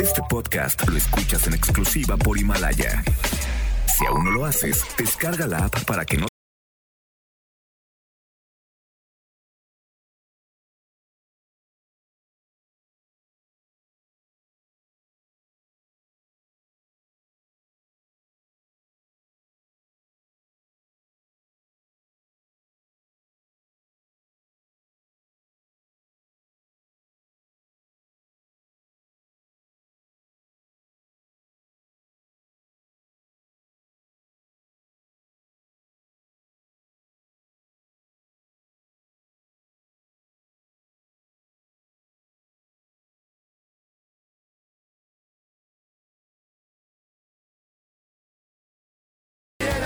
Este 0.00 0.22
podcast 0.28 0.88
lo 0.88 0.96
escuchas 0.96 1.46
en 1.46 1.54
exclusiva 1.54 2.16
por 2.16 2.38
Himalaya. 2.38 3.02
Si 3.96 4.06
aún 4.06 4.24
no 4.24 4.30
lo 4.30 4.44
haces, 4.44 4.84
descarga 4.96 5.46
la 5.46 5.64
app 5.66 5.84
para 5.84 6.04
que 6.04 6.16
no 6.16 6.26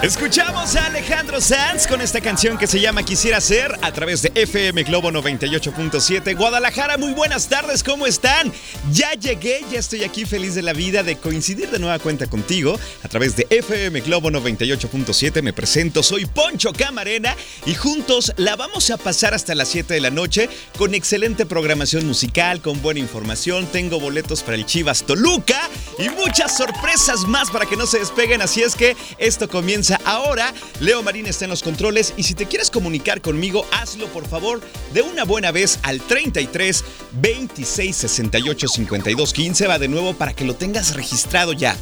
Escuchamos 0.02 0.74
a 0.74 0.86
Alejandro 0.86 1.40
Sanz 1.40 1.86
con 1.86 2.00
esta 2.00 2.20
canción 2.20 2.58
que 2.58 2.66
se 2.66 2.80
llama 2.80 3.04
Quisiera 3.04 3.40
ser 3.40 3.78
a 3.82 3.92
través 3.92 4.20
de 4.20 4.32
FM 4.34 4.82
Globo 4.82 5.12
98.7. 5.12 6.36
Guadalajara, 6.36 6.98
muy 6.98 7.12
buenas 7.12 7.48
tardes, 7.48 7.84
¿cómo 7.84 8.08
están? 8.08 8.52
Ya 8.90 9.12
llegué, 9.12 9.64
ya 9.70 9.78
estoy 9.78 10.02
aquí 10.02 10.24
feliz 10.24 10.56
de 10.56 10.62
la 10.62 10.72
vida 10.72 11.04
de 11.04 11.18
coincidir 11.18 11.70
de 11.70 11.78
nueva 11.78 12.00
cuenta 12.00 12.26
contigo 12.26 12.80
a 13.04 13.08
través 13.08 13.36
de 13.36 13.46
FM 13.48 14.00
Globo 14.00 14.28
98.7. 14.32 15.40
Me 15.40 15.52
presento, 15.52 16.02
soy 16.02 16.26
Poncho 16.26 16.72
Camarena 16.72 17.36
y 17.64 17.74
juntos 17.74 18.32
la 18.38 18.56
vamos 18.56 18.90
a 18.90 18.96
pasar 18.96 19.34
hasta 19.34 19.54
las 19.54 19.68
7 19.68 19.94
de 19.94 20.00
la 20.00 20.10
noche 20.10 20.48
con 20.78 20.94
excelente 20.94 21.46
programación 21.46 22.08
musical, 22.08 22.60
con 22.60 22.82
buena 22.82 22.98
información. 22.98 23.66
Tengo 23.66 24.00
boletos 24.00 24.42
para 24.42 24.56
el 24.56 24.66
Chivas 24.66 25.04
Toluca 25.04 25.60
y 26.00 26.08
muchas 26.08 26.56
sorpresas 26.56 27.20
más 27.28 27.52
para 27.52 27.66
que 27.66 27.76
no 27.76 27.86
se 27.86 28.00
despeguen. 28.00 28.42
Así 28.42 28.64
es 28.64 28.74
que 28.74 28.96
esto 29.18 29.48
comienza 29.48 29.91
ahora. 30.04 30.52
Leo 30.80 31.02
Marín 31.02 31.26
está 31.26 31.44
en 31.44 31.50
los 31.50 31.62
controles 31.62 32.14
y 32.16 32.22
si 32.22 32.34
te 32.34 32.46
quieres 32.46 32.70
comunicar 32.70 33.20
conmigo, 33.20 33.66
hazlo 33.72 34.06
por 34.08 34.26
favor 34.26 34.60
de 34.92 35.02
una 35.02 35.24
buena 35.24 35.52
vez 35.52 35.78
al 35.82 36.00
33 36.00 36.84
26 37.12 37.96
68 37.96 38.68
52 38.68 39.32
15. 39.32 39.66
Va 39.66 39.78
de 39.78 39.88
nuevo 39.88 40.14
para 40.14 40.34
que 40.34 40.44
lo 40.44 40.54
tengas 40.54 40.94
registrado 40.94 41.52
ya. 41.52 41.76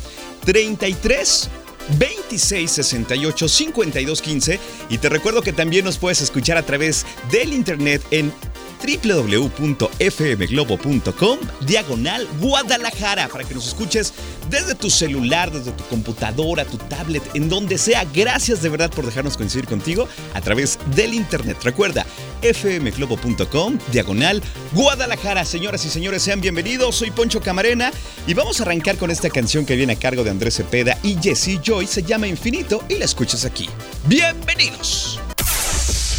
33 0.45 1.51
26 1.99 2.71
68 2.71 3.49
52 3.49 4.23
15 4.23 4.61
y 4.89 4.99
te 4.99 5.09
recuerdo 5.09 5.43
que 5.43 5.53
también 5.53 5.85
nos 5.85 5.99
puedes 5.99 6.21
escuchar 6.21 6.57
a 6.57 6.63
través 6.65 7.07
del 7.31 7.53
internet 7.53 8.03
en 8.11 8.33
www.fmglobo.com 8.81 11.39
diagonal 11.67 12.27
Guadalajara 12.41 13.29
para 13.29 13.45
que 13.45 13.55
nos 13.55 13.69
escuches 13.69 14.13
desde 14.49 14.75
tu 14.75 14.91
celular, 14.91 15.53
desde 15.53 15.73
tu 15.73 15.85
computadora, 15.85 16.65
tu 16.65 16.79
tablet, 16.79 17.23
en 17.35 17.49
donde 17.49 17.79
sea. 17.79 18.05
Gracias 18.13 18.63
de 18.63 18.69
verdad 18.69 18.91
por 18.91 19.07
dejarnos 19.07 19.37
coincidir 19.37 19.67
contigo 19.67 20.09
a 20.35 20.41
través 20.41 20.79
del 20.95 21.15
internet. 21.15 21.59
Recuerda, 21.63 22.05
fmglobo.com 22.43 23.79
diagonal 23.93 24.43
Guadalajara. 24.73 25.45
Señoras 25.45 25.85
y 25.85 25.91
señores, 25.91 26.23
sean 26.23 26.41
bienvenidos. 26.41 26.97
Soy 26.97 27.11
Poncho 27.11 27.41
Camarena 27.41 27.93
y 28.27 28.35
vamos 28.35 28.61
a 28.61 28.65
arrancar 28.65 28.97
con 28.97 29.11
esta 29.11 29.31
canción 29.31 29.67
que 29.67 29.77
viene 29.77 29.93
a 29.93 29.99
cargo 29.99 30.25
de 30.25 30.31
Andrés 30.31 30.57
Cepeda 30.57 30.99
y 31.03 31.17
Jesse 31.21 31.61
Joy. 31.63 31.87
Se 31.87 32.03
llama 32.03 32.27
Infinito 32.27 32.83
y 32.89 32.97
la 32.97 33.05
escuchas 33.05 33.45
aquí. 33.45 33.69
Bienvenidos. 34.07 35.21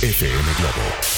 FM 0.02 0.54
Globo 0.58 1.11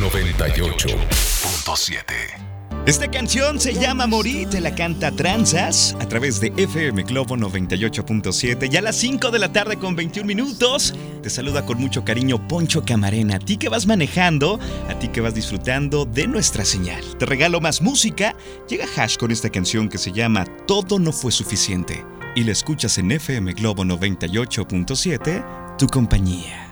98.7. 0.00 2.52
Esta 2.84 3.08
canción 3.08 3.60
se 3.60 3.74
llama 3.74 4.08
Morir, 4.08 4.50
te 4.50 4.60
la 4.60 4.74
canta 4.74 5.12
Tranzas 5.12 5.96
a 6.00 6.08
través 6.08 6.40
de 6.40 6.52
FM 6.56 7.04
Globo 7.04 7.36
98.7. 7.36 8.68
Ya 8.68 8.80
a 8.80 8.82
las 8.82 8.96
5 8.96 9.30
de 9.30 9.38
la 9.38 9.52
tarde 9.52 9.76
con 9.76 9.94
21 9.94 10.26
minutos. 10.26 10.92
Te 11.22 11.30
saluda 11.30 11.64
con 11.64 11.78
mucho 11.78 12.04
cariño 12.04 12.44
Poncho 12.48 12.84
Camarena. 12.84 13.36
A 13.36 13.38
ti 13.38 13.56
que 13.56 13.68
vas 13.68 13.86
manejando, 13.86 14.58
a 14.88 14.98
ti 14.98 15.06
que 15.08 15.20
vas 15.20 15.34
disfrutando 15.34 16.06
de 16.06 16.26
nuestra 16.26 16.64
señal. 16.64 17.04
Te 17.18 17.26
regalo 17.26 17.60
más 17.60 17.82
música. 17.82 18.34
Llega 18.68 18.86
Hash 18.96 19.16
con 19.16 19.30
esta 19.30 19.50
canción 19.50 19.88
que 19.88 19.98
se 19.98 20.10
llama 20.10 20.44
Todo 20.66 20.98
no 20.98 21.12
fue 21.12 21.30
suficiente. 21.30 22.04
Y 22.34 22.42
la 22.42 22.50
escuchas 22.50 22.98
en 22.98 23.12
FM 23.12 23.52
Globo 23.52 23.84
98.7, 23.84 25.76
tu 25.78 25.86
compañía. 25.86 26.71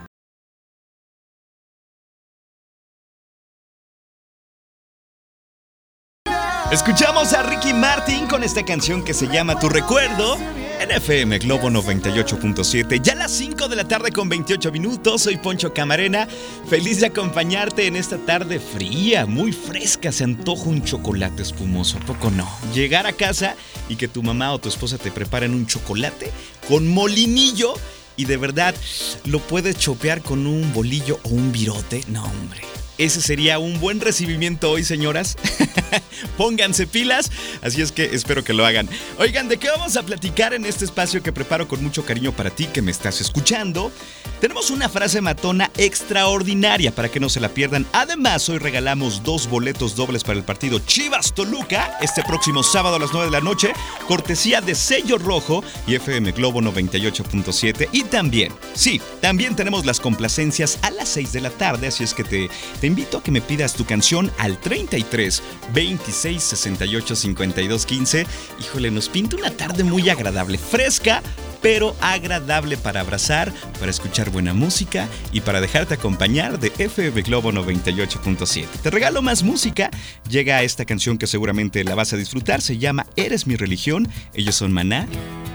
Escuchamos 6.73 7.33
a 7.33 7.43
Ricky 7.43 7.75
Martin 7.75 8.29
con 8.29 8.45
esta 8.45 8.65
canción 8.65 9.03
que 9.03 9.13
se 9.13 9.27
llama 9.27 9.59
Tu 9.59 9.69
Recuerdo 9.69 10.39
en 10.81 10.93
FM 10.93 11.41
Globo 11.41 11.69
98.7. 11.69 13.03
Ya 13.03 13.15
a 13.15 13.17
las 13.17 13.33
5 13.33 13.67
de 13.67 13.75
la 13.75 13.89
tarde 13.89 14.13
con 14.13 14.29
28 14.29 14.71
minutos, 14.71 15.23
soy 15.23 15.37
Poncho 15.37 15.75
Camarena, 15.75 16.29
feliz 16.69 17.01
de 17.01 17.07
acompañarte 17.07 17.89
en 17.89 17.97
esta 17.97 18.19
tarde 18.19 18.61
fría, 18.61 19.27
muy 19.27 19.51
fresca, 19.51 20.13
se 20.13 20.23
antoja 20.23 20.69
un 20.69 20.85
chocolate 20.85 21.43
espumoso, 21.43 21.99
¿a 21.99 22.07
poco 22.07 22.31
no? 22.31 22.49
Llegar 22.73 23.05
a 23.09 23.15
casa 23.15 23.57
y 23.89 23.97
que 23.97 24.07
tu 24.07 24.23
mamá 24.23 24.53
o 24.53 24.61
tu 24.61 24.69
esposa 24.69 24.97
te 24.97 25.11
preparen 25.11 25.55
un 25.55 25.67
chocolate 25.67 26.31
con 26.69 26.87
molinillo 26.87 27.75
y 28.17 28.27
de 28.27 28.37
verdad 28.37 28.77
lo 29.25 29.41
puedes 29.41 29.77
chopear 29.77 30.23
con 30.23 30.47
un 30.47 30.73
bolillo 30.73 31.19
o 31.25 31.31
un 31.31 31.51
virote, 31.51 32.05
no 32.07 32.23
hombre 32.23 32.61
ese 33.01 33.23
sería 33.23 33.59
un 33.59 33.81
buen 33.81 33.99
recibimiento 33.99 34.71
hoy, 34.71 34.85
señoras. 34.85 35.39
Pónganse 36.37 36.87
pilas, 36.87 37.31
así 37.63 37.83
es 37.83 37.93
que 37.93 38.05
espero 38.15 38.45
que 38.45 38.53
lo 38.53 38.65
hagan. 38.67 38.89
Oigan, 39.19 39.49
¿de 39.49 39.57
qué 39.57 39.69
vamos 39.69 39.97
a 39.97 40.03
platicar 40.03 40.55
en 40.55 40.65
este 40.65 40.85
espacio 40.85 41.23
que 41.23 41.33
preparo 41.33 41.69
con 41.69 41.83
mucho 41.83 42.05
cariño 42.05 42.33
para 42.33 42.51
ti 42.51 42.67
que 42.67 42.83
me 42.83 42.91
estás 42.91 43.21
escuchando? 43.21 43.93
Tenemos 44.41 44.71
una 44.71 44.89
frase 44.89 45.21
matona 45.21 45.71
extraordinaria 45.77 46.93
para 46.93 47.11
que 47.11 47.21
no 47.21 47.29
se 47.29 47.41
la 47.41 47.51
pierdan. 47.51 47.87
Además, 47.93 48.49
hoy 48.49 48.57
regalamos 48.57 49.23
dos 49.23 49.51
boletos 49.51 49.97
dobles 49.97 50.25
para 50.25 50.39
el 50.39 50.45
partido 50.45 50.79
Chivas 50.79 51.35
Toluca 51.35 51.99
este 52.01 52.23
próximo 52.23 52.63
sábado 52.63 52.97
a 52.97 52.99
las 52.99 53.13
9 53.13 53.27
de 53.27 53.33
la 53.33 53.43
noche, 53.43 53.75
cortesía 54.09 54.63
de 54.63 54.75
Sello 54.75 55.19
Rojo 55.19 55.63
y 55.87 55.95
FM 55.95 56.33
Globo 56.33 56.63
98.7. 56.63 57.91
Y 57.93 58.05
también, 58.05 58.51
sí, 58.73 58.99
también 59.21 59.55
tenemos 59.57 59.85
las 59.85 60.01
complacencias 60.01 60.79
a 60.81 60.91
las 60.91 61.11
6 61.11 61.33
de 61.33 61.41
la 61.43 61.51
tarde, 61.51 61.89
así 61.89 62.03
es 62.03 62.15
que 62.15 62.25
te, 62.25 62.49
te 62.81 62.87
invito 62.87 63.19
a 63.19 63.23
que 63.23 63.33
me 63.33 63.43
pidas 63.43 63.75
tu 63.75 63.85
canción 63.85 64.33
al 64.39 64.59
33 64.59 65.43
26 65.75 66.43
68 66.43 67.15
52 67.15 67.85
15. 67.85 68.27
Híjole, 68.59 68.91
nos 68.91 69.11
pinta 69.11 69.37
una 69.37 69.51
tarde 69.51 69.85
muy 69.85 70.09
agradable, 70.09 70.57
fresca, 70.57 71.23
pero 71.63 71.97
agradable 72.01 72.77
para 72.77 73.01
abrazar, 73.01 73.53
para 73.79 73.91
escuchar 73.91 74.31
buena 74.31 74.55
música 74.55 75.09
y 75.33 75.41
para 75.41 75.61
dejarte 75.61 75.95
acompañar 75.95 76.59
de 76.59 76.71
FB 76.71 77.23
Globo 77.23 77.53
98.7. 77.53 78.67
Te 78.83 78.91
regalo 78.91 79.23
más 79.23 79.43
música. 79.43 79.91
Llega 80.29 80.63
esta 80.63 80.85
canción 80.85 81.19
que 81.19 81.27
seguramente 81.27 81.85
la 81.85 81.95
vas 81.95 82.13
a 82.13 82.17
disfrutar. 82.17 82.61
Se 82.61 82.79
llama 82.79 83.07
Eres 83.17 83.47
mi 83.47 83.57
religión. 83.57 84.09
Ellos 84.35 84.55
son 84.55 84.73
Maná 84.73 85.07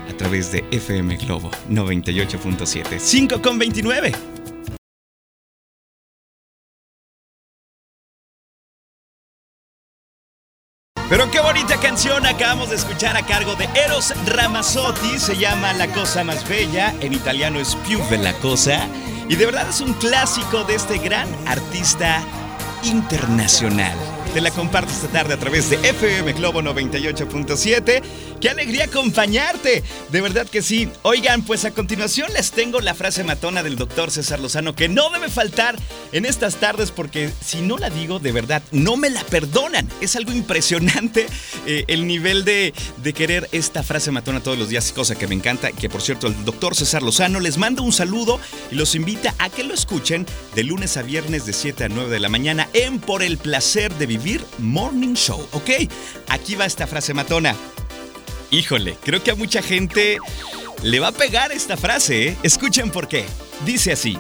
a 0.09 0.17
través 0.17 0.51
de 0.51 0.63
FM 0.71 1.17
Globo 1.17 1.49
98.7. 1.69 2.99
5 2.99 3.41
con 3.41 3.57
29. 3.57 4.34
Pero 11.09 11.29
qué 11.29 11.39
bonita 11.39 11.77
canción 11.77 12.25
acabamos 12.25 12.71
de 12.71 12.77
escuchar 12.77 13.15
a 13.15 13.23
cargo 13.25 13.55
de 13.55 13.69
Eros 13.85 14.11
Ramazzotti. 14.25 15.19
Se 15.19 15.37
llama 15.37 15.71
La 15.73 15.87
cosa 15.87 16.23
más 16.23 16.47
bella. 16.49 16.95
En 16.99 17.13
italiano 17.13 17.59
es 17.59 17.75
Più 17.87 17.99
la 18.19 18.33
cosa. 18.39 18.87
Y 19.29 19.35
de 19.35 19.45
verdad 19.45 19.69
es 19.69 19.81
un 19.81 19.93
clásico 19.93 20.63
de 20.63 20.75
este 20.75 20.97
gran 20.97 21.27
artista 21.47 22.23
internacional. 22.83 24.14
Te 24.35 24.41
la 24.41 24.51
comparto 24.51 24.91
esta 24.91 25.07
tarde 25.07 25.33
a 25.33 25.37
través 25.37 25.69
de 25.69 25.77
FM 25.77 26.33
Globo 26.33 26.61
98.7. 26.61 28.01
¡Qué 28.41 28.49
alegría 28.49 28.83
acompañarte! 28.83 29.81
De 30.11 30.19
verdad 30.19 30.45
que 30.45 30.61
sí. 30.61 30.89
Oigan, 31.03 31.43
pues 31.43 31.63
a 31.63 31.71
continuación 31.71 32.33
les 32.33 32.51
tengo 32.51 32.81
la 32.81 32.93
frase 32.93 33.23
matona 33.23 33.63
del 33.63 33.77
doctor 33.77 34.11
César 34.11 34.41
Lozano 34.41 34.75
que 34.75 34.89
no 34.89 35.09
debe 35.09 35.29
faltar 35.29 35.77
en 36.11 36.25
estas 36.25 36.57
tardes 36.57 36.91
porque 36.91 37.31
si 37.39 37.61
no 37.61 37.77
la 37.77 37.89
digo, 37.89 38.19
de 38.19 38.33
verdad, 38.33 38.61
no 38.73 38.97
me 38.97 39.09
la 39.09 39.23
perdonan. 39.23 39.87
Es 40.01 40.17
algo 40.17 40.33
impresionante 40.33 41.27
eh, 41.65 41.85
el 41.87 42.05
nivel 42.05 42.43
de, 42.43 42.73
de 42.97 43.13
querer 43.13 43.47
esta 43.53 43.83
frase 43.83 44.11
matona 44.11 44.43
todos 44.43 44.57
los 44.57 44.67
días, 44.67 44.91
cosa 44.91 45.15
que 45.15 45.27
me 45.27 45.35
encanta. 45.35 45.71
Que 45.71 45.89
por 45.89 46.01
cierto, 46.01 46.27
el 46.27 46.43
doctor 46.43 46.75
César 46.75 47.03
Lozano 47.03 47.39
les 47.39 47.57
manda 47.57 47.83
un 47.83 47.93
saludo 47.93 48.41
y 48.69 48.75
los 48.75 48.95
invita 48.95 49.33
a 49.39 49.49
que 49.49 49.63
lo 49.63 49.73
escuchen 49.73 50.25
de 50.55 50.63
lunes 50.65 50.97
a 50.97 51.03
viernes 51.03 51.45
de 51.45 51.53
7 51.53 51.85
a 51.85 51.87
9 51.87 52.09
de 52.09 52.19
la 52.19 52.27
mañana 52.27 52.67
en 52.73 52.99
Por 52.99 53.23
el 53.23 53.37
placer 53.37 53.93
de 53.93 54.07
vivir 54.07 54.24
Morning 54.57 55.13
Show, 55.13 55.47
¿ok? 55.51 55.69
Aquí 56.29 56.55
va 56.55 56.65
esta 56.65 56.87
frase 56.87 57.13
matona. 57.13 57.55
Híjole, 58.49 58.97
creo 59.03 59.21
que 59.21 59.31
a 59.31 59.35
mucha 59.35 59.61
gente 59.61 60.17
le 60.81 60.99
va 60.99 61.09
a 61.09 61.11
pegar 61.11 61.51
esta 61.51 61.77
frase, 61.77 62.29
¿eh? 62.29 62.37
Escuchen 62.41 62.89
por 62.89 63.07
qué. 63.07 63.25
Dice 63.65 63.91
así. 63.91 64.17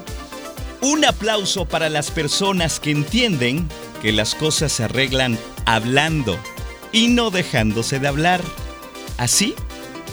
Un 0.81 1.05
aplauso 1.05 1.65
para 1.65 1.89
las 1.89 2.11
personas 2.11 2.79
que 2.79 2.91
entienden 2.91 3.67
que 4.01 4.11
las 4.11 4.35
cosas 4.35 4.71
se 4.71 4.83
arreglan 4.83 5.39
hablando 5.65 6.37
y 6.91 7.07
no 7.07 7.31
dejándose 7.31 7.99
de 7.99 8.07
hablar. 8.07 8.41
¿Así 9.17 9.55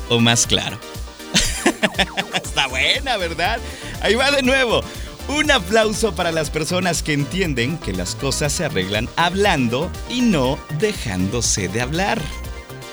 o 0.08 0.20
más 0.20 0.46
claro? 0.46 0.78
Está 2.34 2.66
buena, 2.68 3.18
¿verdad? 3.18 3.60
Ahí 4.00 4.14
va 4.14 4.30
de 4.30 4.42
nuevo. 4.42 4.82
Un 5.34 5.50
aplauso 5.50 6.14
para 6.14 6.30
las 6.30 6.50
personas 6.50 7.02
que 7.02 7.14
entienden 7.14 7.78
que 7.78 7.94
las 7.94 8.14
cosas 8.14 8.52
se 8.52 8.66
arreglan 8.66 9.08
hablando 9.16 9.90
y 10.10 10.20
no 10.20 10.58
dejándose 10.78 11.68
de 11.68 11.80
hablar. 11.80 12.20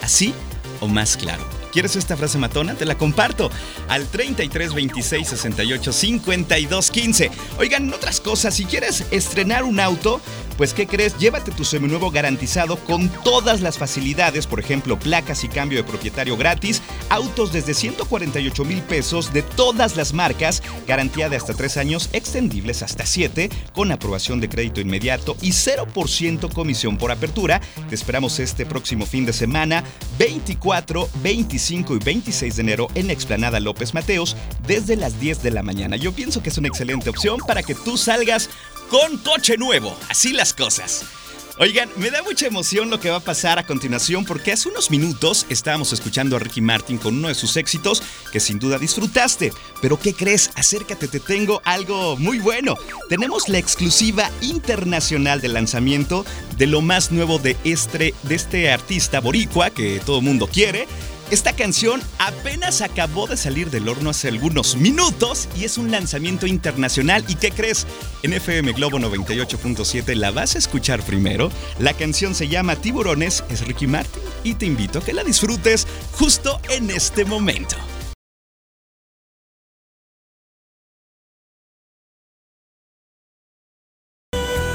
¿Así 0.01 0.33
o 0.79 0.87
más 0.87 1.17
claro? 1.17 1.43
¿Quieres 1.73 1.97
esta 1.97 2.15
frase 2.15 2.37
matona? 2.37 2.75
Te 2.75 2.85
la 2.85 2.97
comparto 2.97 3.51
al 3.89 4.07
33 4.07 4.73
26 4.73 5.27
68 5.27 5.91
52 5.91 6.91
15. 6.91 7.31
Oigan, 7.59 7.93
otras 7.93 8.21
cosas, 8.21 8.55
si 8.55 8.63
quieres 8.63 9.05
estrenar 9.11 9.63
un 9.65 9.81
auto, 9.81 10.21
pues 10.59 10.73
¿qué 10.73 10.87
crees? 10.87 11.17
Llévate 11.17 11.51
tu 11.51 11.63
seminuevo 11.63 12.11
garantizado 12.11 12.75
con 12.79 13.07
todas 13.23 13.61
las 13.61 13.77
facilidades, 13.77 14.45
por 14.45 14.59
ejemplo, 14.59 14.99
placas 14.99 15.45
y 15.45 15.47
cambio 15.47 15.77
de 15.77 15.89
propietario 15.89 16.35
gratis, 16.35 16.81
autos 17.07 17.53
desde 17.53 17.73
148 17.73 18.65
mil 18.65 18.81
pesos 18.81 19.31
de 19.31 19.41
todas 19.41 19.95
las 19.95 20.11
marcas, 20.11 20.61
garantía 20.85 21.29
de 21.29 21.37
hasta 21.37 21.53
3 21.53 21.77
años, 21.77 22.09
extendibles 22.11 22.83
hasta 22.83 23.05
7, 23.05 23.49
con 23.71 23.93
aprobación 23.93 24.41
de 24.41 24.49
crédito 24.49 24.81
inmediato 24.81 25.37
y 25.41 25.51
0% 25.51 26.53
comisión 26.53 26.97
por 26.97 27.13
apertura. 27.13 27.61
Te 27.87 27.95
esperamos 27.95 28.37
este 28.39 28.65
próximo 28.65 29.05
fin 29.05 29.25
de 29.25 29.31
semana, 29.31 29.85
24, 30.17 31.07
25 31.23 31.95
y 31.95 31.99
26 31.99 32.57
de 32.57 32.61
enero 32.61 32.87
en 32.95 33.11
Explanada 33.11 33.61
López 33.61 33.93
Mateos, 33.93 34.35
desde 34.67 34.97
las 34.97 35.21
10 35.21 35.41
de 35.41 35.51
la 35.51 35.63
mañana. 35.63 35.95
Yo 35.95 36.11
pienso 36.11 36.43
que 36.43 36.49
es 36.49 36.57
una 36.57 36.67
excelente 36.67 37.09
opción 37.09 37.39
para 37.47 37.63
que 37.63 37.75
tú 37.75 37.95
salgas 37.95 38.49
con 38.89 39.17
coche 39.17 39.57
nuevo. 39.57 39.97
Así 40.09 40.33
las 40.33 40.53
cosas. 40.53 41.05
Oigan, 41.61 41.89
me 41.97 42.09
da 42.09 42.23
mucha 42.23 42.47
emoción 42.47 42.89
lo 42.89 43.01
que 43.01 43.09
va 43.09 43.17
a 43.17 43.19
pasar 43.19 43.59
a 43.59 43.65
continuación 43.65 44.23
porque 44.23 44.53
hace 44.53 44.69
unos 44.69 44.89
minutos 44.89 45.45
estábamos 45.49 45.91
escuchando 45.91 46.37
a 46.37 46.39
Ricky 46.39 46.61
Martin 46.61 46.97
con 46.97 47.17
uno 47.17 47.27
de 47.27 47.35
sus 47.35 47.57
éxitos 47.57 48.01
que 48.31 48.39
sin 48.39 48.59
duda 48.59 48.77
disfrutaste. 48.77 49.51
Pero 49.81 49.99
¿qué 49.99 50.13
crees? 50.13 50.51
Acércate, 50.55 51.09
te 51.09 51.19
tengo 51.19 51.61
algo 51.65 52.15
muy 52.15 52.39
bueno. 52.39 52.75
Tenemos 53.09 53.49
la 53.49 53.57
exclusiva 53.57 54.31
internacional 54.39 55.41
de 55.41 55.49
lanzamiento 55.49 56.25
de 56.57 56.67
lo 56.67 56.79
más 56.79 57.11
nuevo 57.11 57.39
de 57.39 57.57
este, 57.65 58.13
de 58.23 58.35
este 58.35 58.71
artista 58.71 59.19
boricua 59.19 59.69
que 59.69 60.01
todo 60.05 60.21
mundo 60.21 60.47
quiere. 60.47 60.87
Esta 61.31 61.53
canción 61.53 62.01
apenas 62.17 62.81
acabó 62.81 63.27
de 63.27 63.37
salir 63.37 63.69
del 63.69 63.87
horno 63.87 64.09
hace 64.09 64.29
algunos 64.29 64.75
minutos 64.75 65.47
y 65.55 65.63
es 65.63 65.77
un 65.77 65.91
lanzamiento 65.91 66.47
internacional. 66.47 67.23
¿Y 67.27 67.35
qué 67.35 67.51
crees? 67.51 67.85
En 68.23 68.33
FM 68.33 68.73
Globo 68.73 68.97
98.7 68.97 70.15
la 70.15 70.31
vas 70.31 70.55
a 70.55 70.57
escuchar 70.57 71.03
primero. 71.03 71.51
La 71.77 71.93
canción 71.93 72.33
se 72.33 72.47
llama 72.47 72.77
Tiburones, 72.77 73.43
es 73.51 73.63
Ricky 73.67 73.85
Martin 73.85 74.23
y 74.43 74.55
te 74.55 74.65
invito 74.65 74.99
a 74.99 75.03
que 75.03 75.13
la 75.13 75.23
disfrutes 75.23 75.85
justo 76.13 76.59
en 76.67 76.89
este 76.89 77.25
momento. 77.25 77.75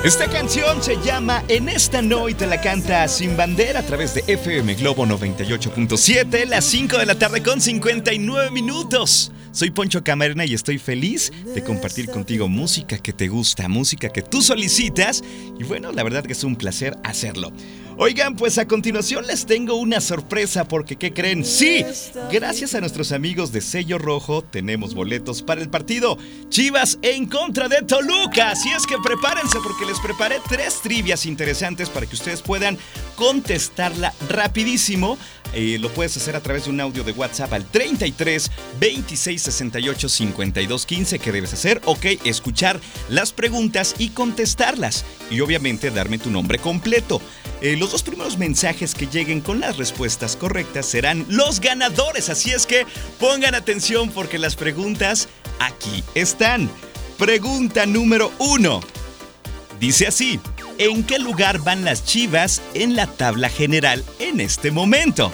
Esta 0.05 0.29
canción 0.29 0.83
se 0.83 0.97
llama 1.03 1.43
En 1.49 1.67
esta 1.67 2.03
no 2.03 2.29
y 2.29 2.35
te 2.35 2.47
la 2.47 2.61
canta 2.61 3.09
Sin 3.09 3.39
Bandera 3.39 3.81
a 3.81 3.83
través 3.83 4.15
de 4.15 4.23
FM 4.27 4.75
Globo 4.75 5.06
98.7, 5.06 6.45
las 6.45 6.67
5 6.67 6.99
de 6.99 7.06
la 7.06 7.15
tarde 7.15 7.43
con 7.43 7.59
59 7.59 8.51
minutos. 8.51 9.33
Soy 9.51 9.71
Poncho 9.71 10.05
Camarena 10.05 10.45
y 10.45 10.53
estoy 10.53 10.77
feliz 10.77 11.33
de 11.55 11.65
compartir 11.65 12.11
contigo 12.11 12.49
música 12.49 12.99
que 12.99 13.15
te 13.15 13.29
gusta, 13.29 13.67
música 13.67 14.11
que 14.11 14.21
tú 14.21 14.43
solicitas 14.43 15.25
y 15.59 15.65
bueno, 15.65 15.91
la 15.91 16.03
verdad 16.03 16.23
que 16.23 16.35
es 16.35 16.45
un 16.45 16.57
placer 16.57 16.95
hacerlo. 17.03 17.50
Oigan, 17.96 18.35
pues 18.35 18.58
a 18.58 18.67
continuación 18.67 19.25
les 19.26 19.46
tengo 19.46 19.76
una 19.76 20.00
sorpresa 20.00 20.67
porque 20.67 20.96
¿qué 20.96 21.12
creen? 21.12 21.44
Sí, 21.44 21.85
gracias 22.32 22.75
a 22.75 22.81
nuestros 22.81 23.12
amigos 23.12 23.52
de 23.52 23.61
Sello 23.61 23.99
Rojo 23.99 24.43
tenemos 24.43 24.94
boletos 24.94 25.43
para 25.43 25.61
el 25.61 25.70
partido 25.70 26.19
Chivas 26.49 26.99
en 27.02 27.26
contra 27.26 27.69
de 27.69 27.82
Toluca. 27.82 28.50
Así 28.50 28.69
es 28.70 28.85
que 28.87 28.96
prepárense 29.02 29.58
porque 29.62 29.87
les 29.87 30.00
preparé 30.00 30.41
tres 30.49 30.81
trivias 30.82 31.25
interesantes 31.25 31.88
para 31.88 32.06
que 32.06 32.17
ustedes 32.17 32.43
puedan 32.43 32.79
contestarla 33.14 34.12
rapidísimo. 34.29 35.17
Eh, 35.55 35.79
lo 35.79 35.88
puedes 35.88 36.17
hacer 36.17 36.35
a 36.35 36.40
través 36.40 36.64
de 36.64 36.70
un 36.70 36.81
audio 36.81 37.05
de 37.05 37.12
WhatsApp 37.12 37.52
al 37.52 37.64
33 37.64 38.50
26 38.81 39.40
68 39.40 40.08
52 40.08 40.87
15. 40.87 41.19
¿Qué 41.20 41.31
debes 41.31 41.52
hacer? 41.52 41.81
Ok, 41.85 42.06
escuchar 42.25 42.81
las 43.08 43.32
preguntas 43.32 43.94
y 43.99 44.08
contestarlas. 44.08 45.05
Y 45.31 45.40
obviamente 45.40 45.93
darme 45.93 46.19
tu 46.19 46.31
nombre 46.31 46.58
completo. 46.58 47.20
Eh, 47.64 47.78
los 47.78 47.93
dos 47.93 48.02
primeros 48.02 48.37
mensajes 48.37 48.94
que 48.94 49.06
lleguen 49.06 49.40
con 49.40 49.58
las 49.58 49.78
respuestas 49.78 50.37
correctas 50.37 50.84
serán 50.84 51.25
los 51.31 51.61
ganadores. 51.61 52.28
Así 52.28 52.50
es 52.50 52.66
que 52.66 52.84
pongan 53.19 53.55
atención 53.55 54.11
porque 54.11 54.37
las 54.38 54.55
preguntas 54.55 55.31
aquí 55.61 56.05
están. 56.14 56.70
Pregunta 57.16 57.87
número 57.87 58.31
uno. 58.38 58.81
Dice 59.81 60.06
así. 60.06 60.38
¿En 60.76 61.05
qué 61.05 61.19
lugar 61.19 61.58
van 61.61 61.87
las 61.87 62.05
Chivas 62.05 62.61
en 62.75 62.96
la 62.96 63.06
tabla 63.06 63.49
general 63.49 64.05
en 64.19 64.40
este 64.40 64.70
momento? 64.70 65.32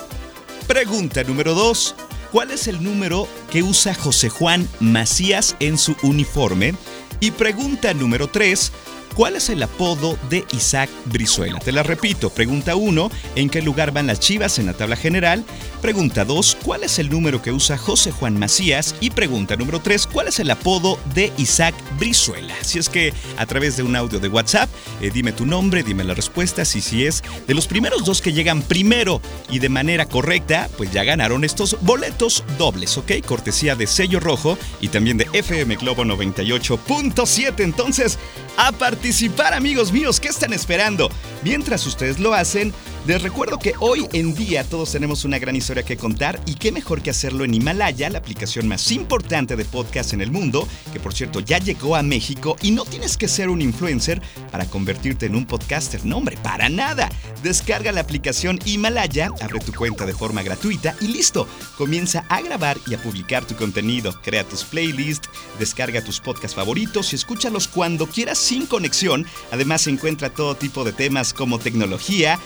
Pregunta 0.68 1.24
número 1.24 1.54
2. 1.54 1.96
¿Cuál 2.30 2.52
es 2.52 2.68
el 2.68 2.80
número 2.80 3.26
que 3.50 3.64
usa 3.64 3.92
José 3.92 4.28
Juan 4.28 4.68
Macías 4.78 5.56
en 5.58 5.76
su 5.76 5.96
uniforme? 6.04 6.74
Y 7.18 7.32
pregunta 7.32 7.92
número 7.92 8.28
3. 8.28 8.70
¿Cuál 9.14 9.36
es 9.36 9.50
el 9.50 9.62
apodo 9.62 10.18
de 10.28 10.44
Isaac 10.52 10.88
Brizuela? 11.06 11.58
Te 11.58 11.72
la 11.72 11.82
repito. 11.82 12.30
Pregunta 12.30 12.76
1. 12.76 13.10
¿En 13.34 13.50
qué 13.50 13.60
lugar 13.60 13.92
van 13.92 14.06
las 14.06 14.20
chivas 14.20 14.58
en 14.58 14.66
la 14.66 14.72
tabla 14.72 14.96
general? 14.96 15.44
Pregunta 15.82 16.24
2. 16.24 16.58
¿Cuál 16.64 16.84
es 16.84 16.98
el 16.98 17.10
número 17.10 17.42
que 17.42 17.52
usa 17.52 17.76
José 17.76 18.12
Juan 18.12 18.38
Macías? 18.38 18.94
Y 19.00 19.10
pregunta 19.10 19.56
número 19.56 19.80
3. 19.80 20.06
¿Cuál 20.06 20.28
es 20.28 20.38
el 20.38 20.50
apodo 20.50 20.98
de 21.14 21.32
Isaac 21.38 21.74
Brizuela? 21.98 22.54
Si 22.62 22.78
es 22.78 22.88
que 22.88 23.12
a 23.36 23.46
través 23.46 23.76
de 23.76 23.82
un 23.82 23.96
audio 23.96 24.20
de 24.20 24.28
WhatsApp, 24.28 24.70
eh, 25.00 25.10
dime 25.12 25.32
tu 25.32 25.44
nombre, 25.44 25.82
dime 25.82 26.04
las 26.04 26.16
respuestas 26.16 26.74
y 26.76 26.80
si 26.80 27.06
es 27.06 27.22
de 27.46 27.54
los 27.54 27.66
primeros 27.66 28.04
dos 28.04 28.20
que 28.20 28.32
llegan 28.32 28.62
primero 28.62 29.20
y 29.50 29.58
de 29.58 29.68
manera 29.68 30.06
correcta, 30.06 30.68
pues 30.76 30.92
ya 30.92 31.04
ganaron 31.04 31.44
estos 31.44 31.76
boletos 31.80 32.44
dobles, 32.58 32.96
¿ok? 32.96 33.12
Cortesía 33.26 33.74
de 33.74 33.86
sello 33.86 34.20
rojo 34.20 34.56
y 34.80 34.88
también 34.88 35.16
de 35.16 35.28
FM 35.32 35.76
Globo 35.76 36.04
98.7. 36.04 37.60
Entonces, 37.60 38.18
a 38.66 38.72
participar 38.72 39.54
amigos 39.54 39.90
míos, 39.90 40.20
¿qué 40.20 40.28
están 40.28 40.52
esperando? 40.52 41.08
Mientras 41.42 41.86
ustedes 41.86 42.18
lo 42.18 42.34
hacen, 42.34 42.74
les 43.06 43.22
recuerdo 43.22 43.58
que 43.58 43.74
hoy 43.80 44.06
en 44.12 44.34
día 44.34 44.62
todos 44.62 44.92
tenemos 44.92 45.24
una 45.24 45.38
gran 45.38 45.56
historia 45.56 45.82
que 45.82 45.96
contar 45.96 46.38
y 46.44 46.54
qué 46.54 46.70
mejor 46.70 47.02
que 47.02 47.10
hacerlo 47.10 47.44
en 47.44 47.54
Himalaya, 47.54 48.10
la 48.10 48.18
aplicación 48.18 48.68
más 48.68 48.90
importante 48.92 49.56
de 49.56 49.64
podcast 49.64 50.12
en 50.12 50.20
el 50.20 50.30
mundo, 50.30 50.68
que 50.92 51.00
por 51.00 51.14
cierto 51.14 51.40
ya 51.40 51.58
llegó 51.58 51.96
a 51.96 52.02
México 52.02 52.56
y 52.62 52.72
no 52.72 52.84
tienes 52.84 53.16
que 53.16 53.26
ser 53.26 53.48
un 53.48 53.62
influencer 53.62 54.20
para 54.52 54.66
convertirte 54.66 55.26
en 55.26 55.34
un 55.34 55.46
podcaster, 55.46 56.04
no 56.04 56.18
hombre, 56.18 56.36
para 56.42 56.68
nada. 56.68 57.08
Descarga 57.42 57.90
la 57.90 58.02
aplicación 58.02 58.58
Himalaya, 58.66 59.30
abre 59.40 59.60
tu 59.60 59.72
cuenta 59.72 60.04
de 60.04 60.12
forma 60.12 60.42
gratuita 60.42 60.94
y 61.00 61.08
listo, 61.08 61.48
comienza 61.78 62.26
a 62.28 62.42
grabar 62.42 62.76
y 62.86 62.94
a 62.94 63.02
publicar 63.02 63.46
tu 63.46 63.56
contenido, 63.56 64.12
crea 64.22 64.44
tus 64.44 64.64
playlists, 64.64 65.30
descarga 65.58 66.04
tus 66.04 66.20
podcasts 66.20 66.54
favoritos 66.54 67.12
y 67.12 67.16
escúchalos 67.16 67.66
cuando 67.66 68.06
quieras 68.06 68.38
sin 68.38 68.66
conexión. 68.66 69.26
Además 69.50 69.86
encuentra 69.86 70.28
todo 70.28 70.54
tipo 70.54 70.84
de 70.84 70.92
temas 70.92 71.32
como 71.32 71.58
tecnología, 71.58 72.38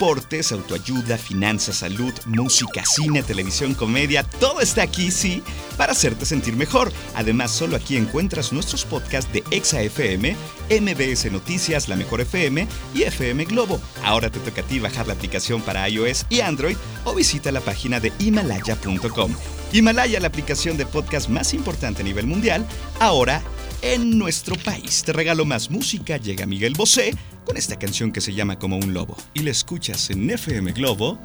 deportes, 0.00 0.50
autoayuda, 0.50 1.18
finanzas, 1.18 1.76
salud, 1.76 2.14
música, 2.24 2.82
cine, 2.86 3.22
televisión, 3.22 3.74
comedia, 3.74 4.22
todo 4.22 4.62
está 4.62 4.82
aquí, 4.82 5.10
sí, 5.10 5.42
para 5.76 5.92
hacerte 5.92 6.24
sentir 6.24 6.56
mejor. 6.56 6.90
Además, 7.14 7.50
solo 7.50 7.76
aquí 7.76 7.98
encuentras 7.98 8.50
nuestros 8.50 8.86
podcasts 8.86 9.30
de 9.30 9.44
Exa 9.50 9.82
FM, 9.82 10.34
MBS 10.70 11.30
Noticias, 11.30 11.86
La 11.90 11.96
Mejor 11.96 12.22
FM 12.22 12.66
y 12.94 13.02
FM 13.02 13.44
Globo. 13.44 13.78
Ahora 14.02 14.30
te 14.30 14.40
toca 14.40 14.62
a 14.62 14.64
ti 14.64 14.78
bajar 14.78 15.06
la 15.06 15.12
aplicación 15.12 15.60
para 15.60 15.86
iOS 15.86 16.24
y 16.30 16.40
Android 16.40 16.78
o 17.04 17.14
visita 17.14 17.52
la 17.52 17.60
página 17.60 18.00
de 18.00 18.10
himalaya.com. 18.20 19.34
Himalaya, 19.70 20.18
la 20.18 20.28
aplicación 20.28 20.78
de 20.78 20.86
podcast 20.86 21.28
más 21.28 21.52
importante 21.52 22.00
a 22.00 22.06
nivel 22.06 22.26
mundial, 22.26 22.66
ahora 23.00 23.42
en 23.82 24.18
nuestro 24.18 24.56
país. 24.56 25.02
Te 25.04 25.12
regalo 25.12 25.44
más 25.44 25.70
música, 25.70 26.16
llega 26.16 26.46
Miguel 26.46 26.74
Bosé 26.74 27.14
con 27.44 27.56
esta 27.56 27.78
canción 27.78 28.12
que 28.12 28.20
se 28.20 28.32
llama 28.32 28.58
Como 28.58 28.76
un 28.76 28.94
Lobo. 28.94 29.16
Y 29.34 29.40
la 29.40 29.50
escuchas 29.50 30.10
en 30.10 30.30
FM 30.30 30.72
Globo 30.72 31.18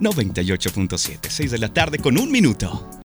98.7, 0.00 1.28
6 1.28 1.50
de 1.50 1.58
la 1.58 1.72
tarde 1.72 1.98
con 1.98 2.18
un 2.18 2.30
minuto. 2.30 2.99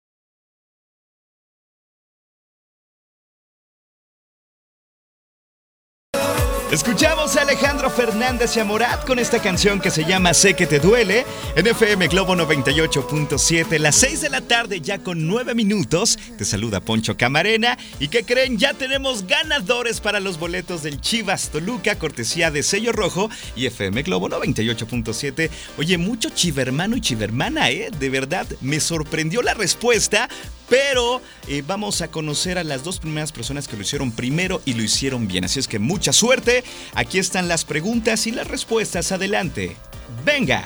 Escuchamos 6.72 7.36
a 7.36 7.42
Alejandro 7.42 7.90
Fernández 7.90 8.56
y 8.56 8.60
a 8.60 8.64
Morat 8.64 9.04
con 9.06 9.18
esta 9.18 9.42
canción 9.42 9.78
que 9.78 9.90
se 9.90 10.06
llama 10.06 10.32
Sé 10.32 10.54
que 10.54 10.66
te 10.66 10.78
duele 10.78 11.26
en 11.54 11.66
FM 11.66 12.08
Globo 12.08 12.34
98.7, 12.34 13.78
las 13.78 13.94
6 13.96 14.22
de 14.22 14.30
la 14.30 14.40
tarde 14.40 14.80
ya 14.80 14.98
con 14.98 15.28
9 15.28 15.54
minutos. 15.54 16.18
Te 16.38 16.46
saluda 16.46 16.80
Poncho 16.80 17.14
Camarena 17.18 17.76
y 18.00 18.08
que 18.08 18.24
creen, 18.24 18.56
ya 18.56 18.72
tenemos 18.72 19.26
ganadores 19.26 20.00
para 20.00 20.18
los 20.18 20.38
boletos 20.38 20.82
del 20.82 20.98
Chivas 20.98 21.50
Toluca, 21.50 21.98
cortesía 21.98 22.50
de 22.50 22.62
Sello 22.62 22.92
Rojo 22.92 23.28
y 23.54 23.66
FM 23.66 24.02
Globo 24.04 24.30
98.7. 24.30 25.50
Oye, 25.76 25.98
mucho 25.98 26.30
chivermano 26.30 26.96
y 26.96 27.02
chivermana, 27.02 27.68
¿eh? 27.68 27.90
De 27.98 28.08
verdad, 28.08 28.46
me 28.62 28.80
sorprendió 28.80 29.42
la 29.42 29.52
respuesta 29.52 30.30
pero 30.72 31.20
eh, 31.48 31.62
vamos 31.66 32.00
a 32.00 32.08
conocer 32.08 32.56
a 32.56 32.64
las 32.64 32.82
dos 32.82 32.98
primeras 32.98 33.30
personas 33.30 33.68
que 33.68 33.76
lo 33.76 33.82
hicieron 33.82 34.10
primero 34.10 34.62
y 34.64 34.72
lo 34.72 34.82
hicieron 34.82 35.28
bien. 35.28 35.44
Así 35.44 35.60
es 35.60 35.68
que 35.68 35.78
mucha 35.78 36.14
suerte. 36.14 36.64
Aquí 36.94 37.18
están 37.18 37.46
las 37.46 37.66
preguntas 37.66 38.26
y 38.26 38.30
las 38.30 38.48
respuestas. 38.48 39.12
Adelante. 39.12 39.76
Venga. 40.24 40.64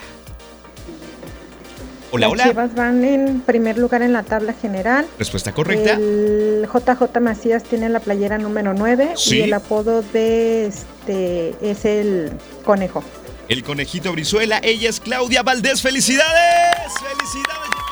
Hola, 2.12 2.28
hola. 2.28 2.44
Chivas 2.44 2.72
van 2.76 3.02
en 3.04 3.40
primer 3.40 3.78
lugar 3.78 4.02
en 4.02 4.12
la 4.12 4.22
tabla 4.22 4.52
general. 4.52 5.08
Respuesta 5.18 5.52
correcta. 5.52 5.94
El 5.94 6.68
JJ 6.72 7.20
Macías 7.20 7.64
tiene 7.64 7.88
la 7.88 7.98
playera 7.98 8.38
número 8.38 8.74
9 8.74 9.14
y 9.26 9.40
el 9.40 9.52
apodo 9.54 10.02
de 10.02 10.66
este 10.66 11.56
es 11.60 11.84
el 11.84 12.30
conejo. 12.64 13.02
El 13.48 13.64
conejito 13.64 14.12
Brizuela, 14.12 14.60
ella 14.62 14.88
es 14.88 15.00
Claudia 15.00 15.42
Valdés. 15.42 15.82
¡Felicidades! 15.82 16.92
¡Felicidades! 16.94 17.85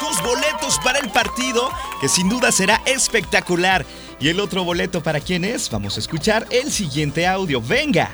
Tus 0.00 0.22
boletos 0.22 0.78
para 0.82 0.98
el 0.98 1.10
partido, 1.10 1.70
que 2.00 2.08
sin 2.08 2.28
duda 2.28 2.50
será 2.50 2.80
espectacular. 2.86 3.84
¿Y 4.18 4.28
el 4.28 4.40
otro 4.40 4.64
boleto 4.64 5.02
para 5.02 5.20
quién 5.20 5.44
es? 5.44 5.70
Vamos 5.70 5.96
a 5.96 6.00
escuchar 6.00 6.46
el 6.50 6.72
siguiente 6.72 7.26
audio. 7.26 7.60
¡Venga! 7.60 8.10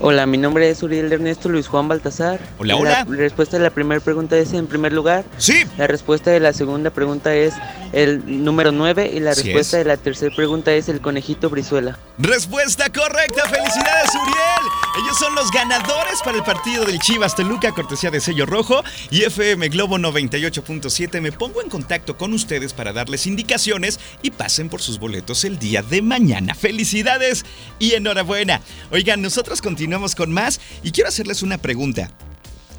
Hola, 0.00 0.26
mi 0.26 0.38
nombre 0.38 0.68
es 0.68 0.82
Uriel 0.82 1.12
Ernesto 1.12 1.48
Luis 1.48 1.68
Juan 1.68 1.88
Baltasar. 1.88 2.40
Hola, 2.58 2.76
hola. 2.76 3.06
La 3.08 3.16
respuesta 3.16 3.56
de 3.56 3.62
la 3.62 3.70
primera 3.70 4.00
pregunta 4.00 4.36
es 4.36 4.52
en 4.52 4.66
primer 4.66 4.92
lugar. 4.92 5.24
Sí. 5.38 5.64
La 5.78 5.86
respuesta 5.86 6.30
de 6.30 6.40
la 6.40 6.52
segunda 6.52 6.90
pregunta 6.90 7.34
es 7.34 7.54
el 7.92 8.44
número 8.44 8.72
9 8.72 9.10
y 9.14 9.20
la 9.20 9.34
respuesta 9.34 9.78
de 9.78 9.84
la 9.84 9.96
tercera 9.96 10.34
pregunta 10.34 10.72
es 10.72 10.88
el 10.88 11.00
conejito 11.00 11.48
Brizuela. 11.48 11.98
Respuesta 12.18 12.92
correcta, 12.92 13.48
felicidades 13.48 14.10
Uriel. 14.14 14.83
Ellos 14.96 15.18
son 15.18 15.34
los 15.34 15.50
ganadores 15.50 16.20
para 16.24 16.36
el 16.36 16.44
partido 16.44 16.84
del 16.84 16.98
Chivas 16.98 17.34
Toluca, 17.34 17.72
cortesía 17.72 18.10
de 18.10 18.20
sello 18.20 18.46
rojo 18.46 18.82
y 19.10 19.22
FM 19.22 19.68
Globo 19.68 19.98
98.7. 19.98 21.20
Me 21.20 21.32
pongo 21.32 21.62
en 21.62 21.68
contacto 21.68 22.16
con 22.16 22.32
ustedes 22.32 22.72
para 22.72 22.92
darles 22.92 23.26
indicaciones 23.26 24.00
y 24.22 24.30
pasen 24.30 24.68
por 24.68 24.82
sus 24.82 24.98
boletos 24.98 25.44
el 25.44 25.58
día 25.58 25.82
de 25.82 26.02
mañana. 26.02 26.54
Felicidades 26.54 27.44
y 27.78 27.94
enhorabuena. 27.94 28.60
Oigan, 28.90 29.20
nosotros 29.20 29.60
continuamos 29.60 29.84
continuamos 29.84 30.14
con 30.14 30.32
más 30.32 30.60
y 30.82 30.92
quiero 30.92 31.08
hacerles 31.08 31.42
una 31.42 31.58
pregunta. 31.58 32.08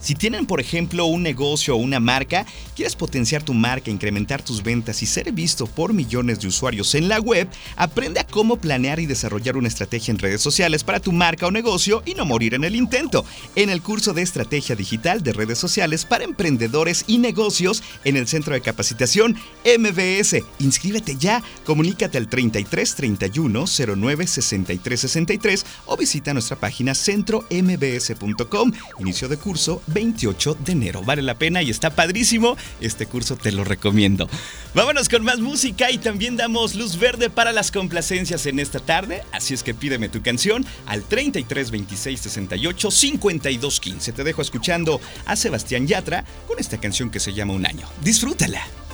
Si 0.06 0.14
tienen, 0.14 0.46
por 0.46 0.62
ejemplo, 0.62 1.08
un 1.08 1.24
negocio 1.24 1.74
o 1.74 1.78
una 1.80 2.00
marca, 2.00 2.46
quieres 2.76 2.96
potenciar 2.96 3.42
tu 3.42 3.56
marca, 3.56 3.90
incrementar 3.90 4.44
tus 4.44 4.62
ventas 4.62 5.02
y 5.02 5.08
ser 5.08 5.32
visto 5.32 5.66
por 5.66 5.94
millones 5.94 6.40
de 6.40 6.48
usuarios 6.48 6.94
en 6.94 7.08
la 7.08 7.20
web, 7.20 7.48
aprende 7.76 8.20
a 8.20 8.28
cómo 8.28 8.58
planear 8.58 9.00
y 9.00 9.08
desarrollar 9.08 9.58
una 9.58 9.68
estrategia 9.68 10.12
en 10.12 10.20
redes 10.20 10.42
sociales 10.42 10.84
para 10.84 11.00
tu 11.00 11.12
marca 11.12 11.48
o 11.48 11.52
negocio 11.52 12.04
y 12.06 12.14
no 12.14 12.24
morir 12.24 12.54
en 12.54 12.66
el 12.66 12.76
intento. 12.76 13.26
En 13.56 13.72
el 13.72 13.82
curso 13.82 14.14
de 14.14 14.22
Estrategia 14.22 14.76
Digital 14.76 15.24
de 15.24 15.34
Redes 15.34 15.58
Sociales 15.58 16.06
para 16.06 16.24
Emprendedores 16.24 17.06
y 17.08 17.18
Negocios 17.18 17.82
en 18.04 18.16
el 18.16 18.28
Centro 18.28 18.54
de 18.54 18.62
Capacitación 18.62 19.36
MBS. 19.66 20.36
Inscríbete 20.60 21.16
ya, 21.16 21.42
comunícate 21.66 22.20
al 22.20 22.28
33 22.28 22.94
31 22.94 23.66
09 23.96 24.28
63 24.28 25.00
63 25.00 25.66
o 25.88 25.98
visita 25.98 26.32
nuestra 26.32 26.58
página 26.58 26.94
centrombs.com. 26.94 28.72
Inicio 29.00 29.28
de 29.28 29.38
curso 29.38 29.82
28 29.96 30.58
de 30.66 30.72
enero. 30.74 31.02
Vale 31.04 31.24
la 31.24 31.40
pena 31.40 31.64
y 31.64 31.72
está 31.72 31.90
padrísimo. 31.90 32.56
Este 32.82 33.08
curso 33.08 33.36
te 33.38 33.52
lo 33.52 33.64
recomiendo. 33.64 34.30
Vámonos 34.76 35.10
con 35.10 35.24
más 35.24 35.40
música 35.40 35.90
y 35.90 35.98
también 35.98 36.38
damos 36.38 36.76
luz 36.76 37.00
verde 37.00 37.32
para 37.32 37.52
las 37.52 37.72
complacencias 37.72 38.46
en 38.46 38.60
esta 38.60 38.80
tarde. 38.80 39.24
Así 39.32 39.56
es 39.56 39.64
que 39.64 39.74
pídeme 39.74 40.10
tu 40.10 40.22
canción 40.22 40.64
al 40.86 41.04
33 41.04 41.72
26 41.72 42.20
68 42.20 42.92
52 42.92 43.80
15. 43.80 44.12
Te 44.12 44.24
dejo 44.24 44.42
escuchando 44.44 45.02
a 45.26 45.36
Sebastián 45.36 45.88
Yatra 45.88 46.26
con 46.48 46.60
esta 46.60 46.78
canción 46.80 47.10
que 47.10 47.20
se 47.20 47.34
llama 47.34 47.54
Un 47.54 47.66
año. 47.66 47.88
Disfrútala. 48.04 48.85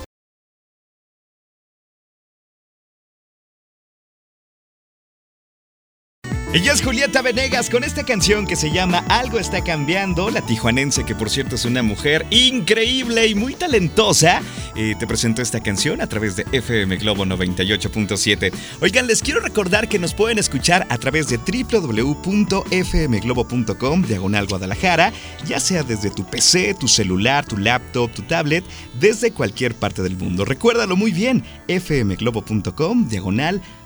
Ella 6.54 6.74
es 6.74 6.82
Julieta 6.82 7.22
Venegas 7.22 7.70
con 7.70 7.82
esta 7.82 8.04
canción 8.04 8.46
que 8.46 8.56
se 8.56 8.70
llama 8.70 9.02
Algo 9.08 9.38
está 9.38 9.64
cambiando, 9.64 10.28
la 10.28 10.42
tijuanense 10.42 11.02
que 11.02 11.14
por 11.14 11.30
cierto 11.30 11.54
es 11.54 11.64
una 11.64 11.82
mujer 11.82 12.26
increíble 12.28 13.26
y 13.26 13.34
muy 13.34 13.54
talentosa. 13.54 14.42
Eh, 14.76 14.94
te 14.98 15.06
presento 15.06 15.40
esta 15.40 15.60
canción 15.60 16.02
a 16.02 16.06
través 16.06 16.36
de 16.36 16.44
FM 16.52 16.98
Globo 16.98 17.24
98.7. 17.24 18.52
Oigan, 18.82 19.06
les 19.06 19.22
quiero 19.22 19.40
recordar 19.40 19.88
que 19.88 19.98
nos 19.98 20.12
pueden 20.12 20.38
escuchar 20.38 20.86
a 20.90 20.98
través 20.98 21.28
de 21.28 21.38
www.fmglobo.com, 21.38 24.02
diagonal 24.02 24.46
Guadalajara, 24.46 25.10
ya 25.46 25.58
sea 25.58 25.84
desde 25.84 26.10
tu 26.10 26.26
PC, 26.26 26.74
tu 26.74 26.86
celular, 26.86 27.46
tu 27.46 27.56
laptop, 27.56 28.12
tu 28.12 28.24
tablet, 28.24 28.62
desde 29.00 29.32
cualquier 29.32 29.74
parte 29.74 30.02
del 30.02 30.18
mundo. 30.18 30.44
Recuérdalo 30.44 30.96
muy 30.96 31.12
bien, 31.12 31.42
fmglobo.com, 31.66 33.08
diagonal 33.08 33.56
Guadalajara. 33.56 33.81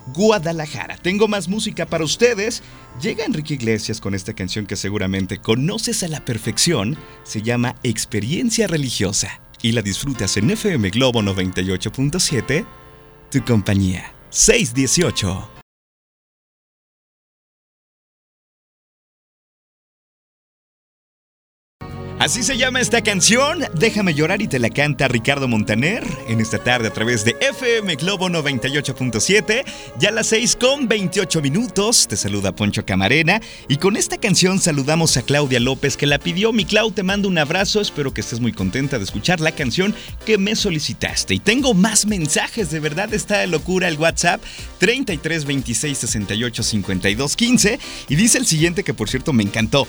Tengo 1.01 1.27
más 1.27 1.47
música 1.47 1.85
para 1.85 2.03
ustedes. 2.03 2.63
Llega 3.01 3.25
Enrique 3.25 3.55
Iglesias 3.55 4.01
con 4.01 4.15
esta 4.15 4.33
canción 4.33 4.65
que 4.65 4.75
seguramente 4.75 5.37
conoces 5.37 6.03
a 6.03 6.07
la 6.07 6.23
perfección. 6.23 6.97
Se 7.23 7.41
llama 7.41 7.75
Experiencia 7.83 8.67
Religiosa 8.67 9.41
y 9.61 9.71
la 9.71 9.81
disfrutas 9.81 10.37
en 10.37 10.51
FM 10.51 10.89
Globo 10.91 11.21
98.7. 11.21 12.65
Tu 13.29 13.43
compañía 13.43 14.13
618. 14.29 15.56
Así 22.19 22.41
se 22.41 22.57
llama 22.57 22.81
esta 22.81 23.03
canción, 23.03 23.63
Déjame 23.75 24.15
llorar 24.15 24.41
y 24.41 24.47
te 24.47 24.57
la 24.57 24.71
canta 24.71 25.07
Ricardo 25.07 25.47
Montaner 25.47 26.03
en 26.27 26.41
esta 26.41 26.57
tarde 26.57 26.87
a 26.87 26.91
través 26.91 27.23
de 27.23 27.35
FM 27.39 27.95
Globo 27.95 28.27
98.7, 28.27 29.63
ya 29.99 30.09
a 30.09 30.11
las 30.11 30.25
6 30.27 30.55
con 30.55 30.87
28 30.87 31.41
minutos, 31.43 32.07
te 32.07 32.17
saluda 32.17 32.55
Poncho 32.55 32.83
Camarena. 32.83 33.39
Y 33.67 33.77
con 33.77 33.95
esta 33.95 34.17
canción 34.17 34.59
saludamos 34.59 35.15
a 35.15 35.21
Claudia 35.21 35.59
López 35.59 35.95
que 35.95 36.07
la 36.07 36.17
pidió, 36.17 36.51
mi 36.51 36.65
Clau 36.65 36.91
te 36.91 37.03
mando 37.03 37.27
un 37.27 37.37
abrazo, 37.37 37.81
espero 37.81 38.11
que 38.11 38.21
estés 38.21 38.39
muy 38.39 38.51
contenta 38.51 38.97
de 38.97 39.03
escuchar 39.03 39.39
la 39.39 39.51
canción 39.51 39.93
que 40.25 40.39
me 40.39 40.55
solicitaste. 40.55 41.35
Y 41.35 41.39
tengo 41.39 41.75
más 41.75 42.07
mensajes, 42.07 42.71
de 42.71 42.79
verdad 42.79 43.13
está 43.13 43.45
locura 43.45 43.87
el 43.87 43.97
WhatsApp. 43.97 44.41
33 44.79 45.45
26 45.45 45.97
68 45.97 46.63
52 46.63 47.35
15 47.35 47.79
y 48.09 48.15
dice 48.15 48.37
el 48.37 48.45
siguiente 48.45 48.83
que 48.83 48.93
por 48.93 49.09
cierto 49.09 49.33
me 49.33 49.43
encantó, 49.43 49.87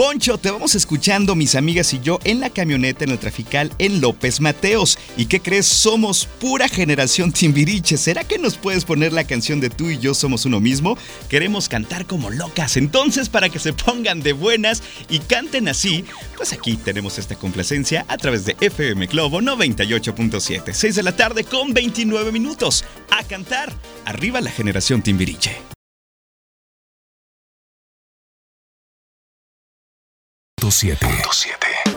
Poncho, 0.00 0.38
te 0.38 0.50
vamos 0.50 0.74
escuchando 0.74 1.34
mis 1.34 1.54
amigas 1.54 1.92
y 1.92 2.00
yo 2.00 2.20
en 2.24 2.40
la 2.40 2.48
camioneta 2.48 3.04
en 3.04 3.10
el 3.10 3.18
trafical 3.18 3.70
en 3.76 4.00
López 4.00 4.40
Mateos. 4.40 4.98
¿Y 5.18 5.26
qué 5.26 5.40
crees? 5.40 5.66
Somos 5.66 6.24
pura 6.24 6.70
generación 6.70 7.32
Timbiriche. 7.32 7.98
¿Será 7.98 8.24
que 8.24 8.38
nos 8.38 8.56
puedes 8.56 8.86
poner 8.86 9.12
la 9.12 9.24
canción 9.24 9.60
de 9.60 9.68
tú 9.68 9.90
y 9.90 9.98
yo 9.98 10.14
somos 10.14 10.46
uno 10.46 10.58
mismo? 10.58 10.96
Queremos 11.28 11.68
cantar 11.68 12.06
como 12.06 12.30
locas. 12.30 12.78
Entonces, 12.78 13.28
para 13.28 13.50
que 13.50 13.58
se 13.58 13.74
pongan 13.74 14.22
de 14.22 14.32
buenas 14.32 14.82
y 15.10 15.18
canten 15.18 15.68
así, 15.68 16.06
pues 16.34 16.54
aquí 16.54 16.78
tenemos 16.78 17.18
esta 17.18 17.36
complacencia 17.36 18.06
a 18.08 18.16
través 18.16 18.46
de 18.46 18.56
FM 18.58 19.04
Globo 19.04 19.42
98.7. 19.42 20.72
6 20.72 20.94
de 20.94 21.02
la 21.02 21.14
tarde 21.14 21.44
con 21.44 21.74
29 21.74 22.32
minutos. 22.32 22.86
A 23.10 23.22
cantar. 23.24 23.70
Arriba 24.06 24.40
la 24.40 24.50
generación 24.50 25.02
Timbiriche. 25.02 25.60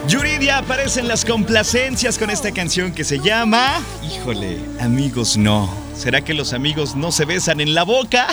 Yuridia 0.08 0.58
aparece 0.58 1.00
en 1.00 1.08
las 1.08 1.24
complacencias 1.24 2.18
con 2.18 2.30
esta 2.30 2.52
canción 2.52 2.92
que 2.92 3.04
se 3.04 3.18
llama... 3.18 3.80
Híjole, 4.02 4.58
amigos 4.80 5.36
no. 5.36 5.83
¿Será 5.96 6.24
que 6.24 6.34
los 6.34 6.52
amigos 6.52 6.96
no 6.96 7.12
se 7.12 7.24
besan 7.24 7.60
en 7.60 7.72
la 7.72 7.84
boca? 7.84 8.26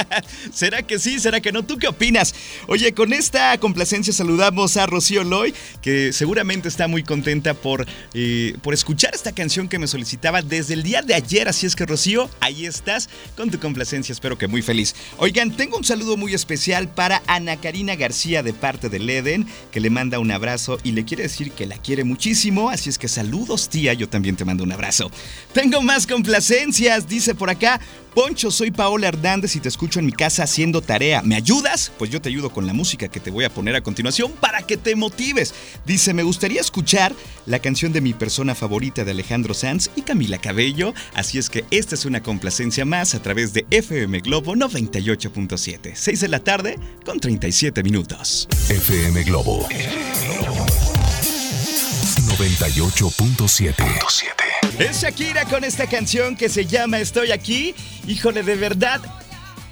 ¿Será 0.52 0.82
que 0.82 0.98
sí? 0.98 1.20
¿Será 1.20 1.40
que 1.40 1.52
no? 1.52 1.62
¿Tú 1.62 1.78
qué 1.78 1.86
opinas? 1.86 2.34
Oye, 2.66 2.92
con 2.92 3.12
esta 3.12 3.56
complacencia 3.58 4.12
saludamos 4.12 4.76
a 4.76 4.86
Rocío 4.86 5.22
Loy, 5.22 5.54
que 5.80 6.12
seguramente 6.12 6.68
está 6.68 6.88
muy 6.88 7.04
contenta 7.04 7.54
por, 7.54 7.86
eh, 8.14 8.56
por 8.62 8.74
escuchar 8.74 9.14
esta 9.14 9.32
canción 9.32 9.68
que 9.68 9.78
me 9.78 9.86
solicitaba 9.86 10.42
desde 10.42 10.74
el 10.74 10.82
día 10.82 11.02
de 11.02 11.14
ayer. 11.14 11.48
Así 11.48 11.66
es 11.66 11.76
que, 11.76 11.86
Rocío, 11.86 12.28
ahí 12.40 12.66
estás 12.66 13.08
con 13.36 13.48
tu 13.50 13.60
complacencia. 13.60 14.12
Espero 14.12 14.36
que 14.36 14.48
muy 14.48 14.60
feliz. 14.60 14.94
Oigan, 15.16 15.56
tengo 15.56 15.78
un 15.78 15.84
saludo 15.84 16.16
muy 16.16 16.34
especial 16.34 16.88
para 16.88 17.22
Ana 17.28 17.56
Karina 17.56 17.94
García 17.94 18.42
de 18.42 18.52
parte 18.52 18.88
de 18.88 18.98
Leden, 18.98 19.46
que 19.70 19.80
le 19.80 19.88
manda 19.88 20.18
un 20.18 20.32
abrazo 20.32 20.78
y 20.82 20.92
le 20.92 21.04
quiere 21.04 21.22
decir 21.22 21.52
que 21.52 21.64
la 21.64 21.78
quiere 21.78 22.02
muchísimo. 22.02 22.70
Así 22.70 22.90
es 22.90 22.98
que 22.98 23.08
saludos, 23.08 23.68
tía. 23.68 23.94
Yo 23.94 24.08
también 24.08 24.36
te 24.36 24.44
mando 24.44 24.64
un 24.64 24.72
abrazo. 24.72 25.10
Tengo 25.52 25.80
más 25.80 26.06
complacencias 26.06 27.03
dice 27.08 27.34
por 27.34 27.50
acá. 27.50 27.80
Poncho, 28.14 28.52
soy 28.52 28.70
Paola 28.70 29.08
Hernández 29.08 29.56
y 29.56 29.60
te 29.60 29.68
escucho 29.68 29.98
en 29.98 30.06
mi 30.06 30.12
casa 30.12 30.44
haciendo 30.44 30.80
tarea. 30.80 31.20
¿Me 31.22 31.34
ayudas? 31.34 31.90
Pues 31.98 32.10
yo 32.10 32.22
te 32.22 32.28
ayudo 32.28 32.50
con 32.50 32.64
la 32.64 32.72
música 32.72 33.08
que 33.08 33.18
te 33.18 33.32
voy 33.32 33.44
a 33.44 33.50
poner 33.50 33.74
a 33.74 33.80
continuación 33.80 34.30
para 34.32 34.62
que 34.62 34.76
te 34.76 34.94
motives. 34.94 35.52
Dice, 35.84 36.14
me 36.14 36.22
gustaría 36.22 36.60
escuchar 36.60 37.12
la 37.46 37.58
canción 37.58 37.92
de 37.92 38.00
mi 38.00 38.12
persona 38.12 38.54
favorita 38.54 39.04
de 39.04 39.10
Alejandro 39.10 39.52
Sanz 39.52 39.90
y 39.96 40.02
Camila 40.02 40.38
Cabello. 40.38 40.94
Así 41.14 41.38
es 41.38 41.50
que 41.50 41.64
esta 41.72 41.96
es 41.96 42.04
una 42.04 42.22
complacencia 42.22 42.84
más 42.84 43.16
a 43.16 43.22
través 43.22 43.52
de 43.52 43.66
FM 43.70 44.20
Globo 44.20 44.54
98.7. 44.54 45.92
6 45.94 46.20
de 46.20 46.28
la 46.28 46.38
tarde 46.38 46.78
con 47.04 47.18
37 47.18 47.82
minutos. 47.82 48.48
FM 48.68 49.24
Globo 49.24 49.66
98.7. 52.38 54.43
Es 54.78 55.02
Shakira 55.02 55.44
con 55.44 55.62
esta 55.62 55.86
canción 55.86 56.34
que 56.34 56.48
se 56.48 56.66
llama 56.66 56.98
Estoy 56.98 57.30
aquí. 57.30 57.76
Híjole, 58.08 58.42
de 58.42 58.56
verdad, 58.56 59.00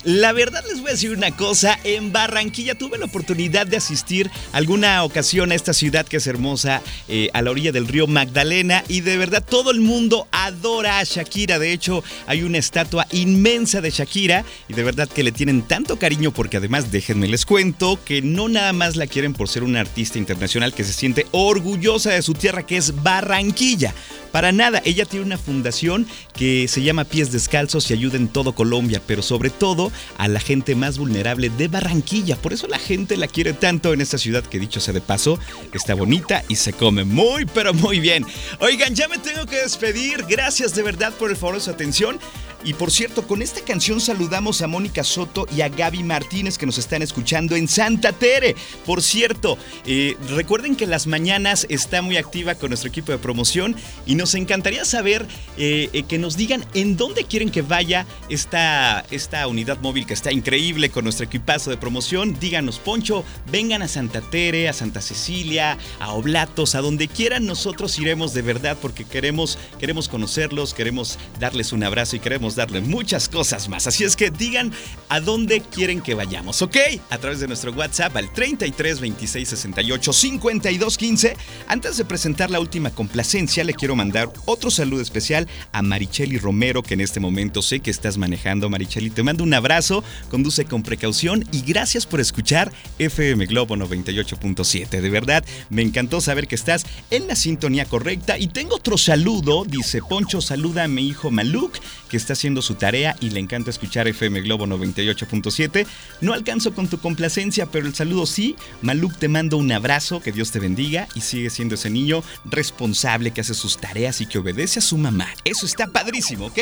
la 0.04 0.32
verdad 0.32 0.64
les 0.68 0.80
voy 0.80 0.88
a 0.88 0.92
decir 0.92 1.10
una 1.12 1.30
cosa, 1.36 1.78
en 1.84 2.12
Barranquilla 2.12 2.74
tuve 2.74 2.98
la 2.98 3.04
oportunidad 3.04 3.66
de 3.66 3.76
asistir 3.76 4.30
alguna 4.52 5.02
ocasión 5.04 5.52
a 5.52 5.54
esta 5.54 5.72
ciudad 5.72 6.06
que 6.06 6.16
es 6.16 6.26
hermosa, 6.26 6.82
eh, 7.08 7.30
a 7.32 7.42
la 7.42 7.50
orilla 7.50 7.72
del 7.72 7.86
río 7.86 8.06
Magdalena, 8.06 8.82
y 8.88 9.02
de 9.02 9.16
verdad 9.16 9.44
todo 9.48 9.70
el 9.70 9.80
mundo 9.80 10.26
adora 10.32 10.98
a 10.98 11.04
Shakira. 11.04 11.58
De 11.58 11.72
hecho, 11.72 12.02
hay 12.26 12.42
una 12.42 12.58
estatua 12.58 13.06
inmensa 13.12 13.80
de 13.80 13.90
Shakira, 13.90 14.44
y 14.68 14.74
de 14.74 14.82
verdad 14.82 15.08
que 15.08 15.22
le 15.22 15.32
tienen 15.32 15.62
tanto 15.62 15.98
cariño 15.98 16.32
porque 16.32 16.56
además, 16.56 16.90
déjenme 16.90 17.28
les 17.28 17.46
cuento, 17.46 17.98
que 18.04 18.22
no 18.22 18.48
nada 18.48 18.72
más 18.72 18.96
la 18.96 19.06
quieren 19.06 19.34
por 19.34 19.48
ser 19.48 19.62
una 19.62 19.80
artista 19.80 20.18
internacional 20.18 20.74
que 20.74 20.84
se 20.84 20.92
siente 20.92 21.26
orgullosa 21.30 22.10
de 22.10 22.22
su 22.22 22.34
tierra, 22.34 22.66
que 22.66 22.76
es 22.76 23.02
Barranquilla. 23.02 23.94
Para 24.32 24.50
nada, 24.50 24.80
ella 24.86 25.04
tiene 25.04 25.26
una 25.26 25.36
fundación 25.36 26.06
que 26.34 26.66
se 26.66 26.82
llama 26.82 27.04
Pies 27.04 27.32
Descalzos 27.32 27.90
y 27.90 27.92
ayuda 27.92 28.16
en 28.16 28.28
todo 28.28 28.54
Colombia, 28.54 29.02
pero 29.06 29.20
sobre 29.20 29.50
todo 29.50 29.91
a 30.18 30.28
la 30.28 30.40
gente 30.40 30.74
más 30.74 30.98
vulnerable 30.98 31.50
de 31.50 31.68
Barranquilla. 31.68 32.36
Por 32.36 32.52
eso 32.52 32.66
la 32.66 32.78
gente 32.78 33.16
la 33.16 33.28
quiere 33.28 33.52
tanto 33.52 33.92
en 33.92 34.00
esta 34.00 34.18
ciudad 34.18 34.44
que 34.44 34.58
dicho 34.58 34.80
sea 34.80 34.94
de 34.94 35.00
paso, 35.00 35.38
está 35.72 35.94
bonita 35.94 36.44
y 36.48 36.56
se 36.56 36.72
come 36.72 37.04
muy, 37.04 37.44
pero 37.46 37.74
muy 37.74 38.00
bien. 38.00 38.24
Oigan, 38.60 38.94
ya 38.94 39.08
me 39.08 39.18
tengo 39.18 39.46
que 39.46 39.56
despedir. 39.56 40.24
Gracias 40.28 40.74
de 40.74 40.82
verdad 40.82 41.12
por 41.14 41.30
el 41.30 41.36
favor 41.36 41.56
de 41.56 41.62
su 41.62 41.70
atención. 41.70 42.18
Y 42.64 42.74
por 42.74 42.92
cierto, 42.92 43.26
con 43.26 43.42
esta 43.42 43.60
canción 43.62 44.00
saludamos 44.00 44.62
a 44.62 44.68
Mónica 44.68 45.02
Soto 45.02 45.46
y 45.54 45.62
a 45.62 45.68
Gaby 45.68 46.04
Martínez 46.04 46.58
que 46.58 46.66
nos 46.66 46.78
están 46.78 47.02
escuchando 47.02 47.56
en 47.56 47.66
Santa 47.66 48.12
Tere. 48.12 48.54
Por 48.86 49.02
cierto, 49.02 49.58
eh, 49.84 50.16
recuerden 50.28 50.76
que 50.76 50.86
las 50.86 51.08
mañanas 51.08 51.66
está 51.68 52.02
muy 52.02 52.16
activa 52.16 52.54
con 52.54 52.70
nuestro 52.70 52.88
equipo 52.88 53.10
de 53.10 53.18
promoción 53.18 53.74
y 54.06 54.14
nos 54.14 54.34
encantaría 54.34 54.84
saber 54.84 55.26
eh, 55.56 55.90
eh, 55.92 56.04
que 56.04 56.18
nos 56.18 56.36
digan 56.36 56.64
en 56.74 56.96
dónde 56.96 57.24
quieren 57.24 57.50
que 57.50 57.62
vaya 57.62 58.06
esta, 58.28 59.04
esta 59.10 59.46
unidad 59.48 59.78
móvil 59.80 60.06
que 60.06 60.14
está 60.14 60.30
increíble 60.30 60.90
con 60.90 61.04
nuestro 61.04 61.26
equipazo 61.26 61.70
de 61.70 61.76
promoción. 61.76 62.38
Díganos, 62.38 62.78
Poncho, 62.78 63.24
vengan 63.50 63.82
a 63.82 63.88
Santa 63.88 64.20
Tere, 64.20 64.68
a 64.68 64.72
Santa 64.72 65.00
Cecilia, 65.00 65.78
a 65.98 66.12
Oblatos, 66.12 66.76
a 66.76 66.80
donde 66.80 67.08
quieran. 67.08 67.44
Nosotros 67.44 67.98
iremos 67.98 68.34
de 68.34 68.42
verdad 68.42 68.76
porque 68.80 69.04
queremos, 69.04 69.58
queremos 69.80 70.08
conocerlos, 70.08 70.74
queremos 70.74 71.18
darles 71.40 71.72
un 71.72 71.82
abrazo 71.82 72.14
y 72.16 72.20
queremos 72.20 72.51
darle 72.54 72.80
muchas 72.80 73.28
cosas 73.28 73.68
más. 73.68 73.86
Así 73.86 74.04
es 74.04 74.16
que 74.16 74.30
digan 74.30 74.72
a 75.08 75.20
dónde 75.20 75.60
quieren 75.60 76.00
que 76.00 76.14
vayamos, 76.14 76.62
¿ok? 76.62 76.76
A 77.10 77.18
través 77.18 77.40
de 77.40 77.48
nuestro 77.48 77.72
WhatsApp 77.72 78.16
al 78.16 78.32
33 78.32 79.00
26 79.00 79.48
68 79.48 80.12
52 80.12 80.98
15. 80.98 81.36
Antes 81.68 81.96
de 81.96 82.04
presentar 82.04 82.50
la 82.50 82.60
última 82.60 82.90
complacencia, 82.90 83.64
le 83.64 83.74
quiero 83.74 83.96
mandar 83.96 84.32
otro 84.46 84.70
saludo 84.70 85.02
especial 85.02 85.48
a 85.72 85.82
Maricheli 85.82 86.38
Romero, 86.38 86.82
que 86.82 86.94
en 86.94 87.00
este 87.00 87.20
momento 87.20 87.62
sé 87.62 87.80
que 87.80 87.90
estás 87.90 88.18
manejando. 88.18 88.70
Maricheli, 88.70 89.10
te 89.10 89.22
mando 89.22 89.44
un 89.44 89.54
abrazo, 89.54 90.04
conduce 90.30 90.64
con 90.64 90.82
precaución 90.82 91.44
y 91.52 91.62
gracias 91.62 92.06
por 92.06 92.20
escuchar 92.20 92.72
FM 92.98 93.46
Globo 93.46 93.76
98.7. 93.76 95.00
De 95.00 95.10
verdad, 95.10 95.44
me 95.70 95.82
encantó 95.82 96.20
saber 96.20 96.48
que 96.48 96.54
estás 96.54 96.86
en 97.10 97.26
la 97.28 97.36
sintonía 97.36 97.84
correcta. 97.84 98.38
Y 98.38 98.48
tengo 98.48 98.76
otro 98.76 98.98
saludo, 98.98 99.64
dice 99.64 100.00
Poncho, 100.00 100.40
saluda 100.40 100.84
a 100.84 100.88
mi 100.88 101.06
hijo 101.06 101.30
Maluk, 101.30 101.78
que 102.08 102.16
está 102.16 102.34
haciendo 102.42 102.60
su 102.60 102.74
tarea 102.74 103.14
y 103.20 103.30
le 103.30 103.38
encanta 103.38 103.70
escuchar 103.70 104.08
FM 104.08 104.40
Globo 104.40 104.66
98.7. 104.66 105.86
No 106.20 106.32
alcanzo 106.32 106.74
con 106.74 106.88
tu 106.88 106.98
complacencia, 106.98 107.66
pero 107.66 107.86
el 107.86 107.94
saludo 107.94 108.26
sí. 108.26 108.56
Maluk 108.80 109.16
te 109.16 109.28
mando 109.28 109.58
un 109.58 109.70
abrazo, 109.70 110.20
que 110.20 110.32
Dios 110.32 110.50
te 110.50 110.58
bendiga 110.58 111.06
y 111.14 111.20
sigue 111.20 111.50
siendo 111.50 111.76
ese 111.76 111.88
niño 111.88 112.24
responsable 112.44 113.30
que 113.30 113.42
hace 113.42 113.54
sus 113.54 113.78
tareas 113.78 114.20
y 114.20 114.26
que 114.26 114.38
obedece 114.38 114.80
a 114.80 114.82
su 114.82 114.98
mamá. 114.98 115.28
Eso 115.44 115.66
está 115.66 115.86
padrísimo, 115.86 116.46
¿ok? 116.46 116.58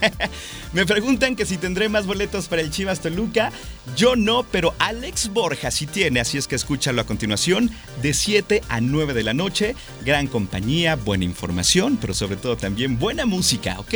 Me 0.72 0.86
preguntan 0.86 1.36
que 1.36 1.44
si 1.44 1.58
tendré 1.58 1.90
más 1.90 2.06
boletos 2.06 2.48
para 2.48 2.62
el 2.62 2.70
Chivas 2.70 3.00
Toluca. 3.00 3.52
Yo 3.98 4.16
no, 4.16 4.44
pero 4.44 4.74
Alex 4.78 5.28
Borja 5.34 5.70
sí 5.70 5.86
tiene, 5.86 6.20
así 6.20 6.38
es 6.38 6.46
que 6.46 6.56
escúchalo 6.56 7.02
a 7.02 7.04
continuación 7.04 7.70
de 8.00 8.14
7 8.14 8.62
a 8.70 8.80
9 8.80 9.12
de 9.12 9.22
la 9.22 9.34
noche. 9.34 9.76
Gran 10.02 10.28
compañía, 10.28 10.96
buena 10.96 11.26
información, 11.26 11.98
pero 12.00 12.14
sobre 12.14 12.36
todo 12.36 12.56
también 12.56 12.98
buena 12.98 13.26
música, 13.26 13.78
¿ok? 13.80 13.94